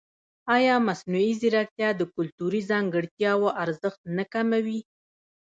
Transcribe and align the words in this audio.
ایا 0.55 0.75
مصنوعي 0.87 1.31
ځیرکتیا 1.41 1.89
د 1.95 2.01
کلتوري 2.15 2.61
ځانګړتیاوو 2.69 3.55
ارزښت 3.63 4.01
نه 4.17 4.25
کموي؟ 4.33 4.79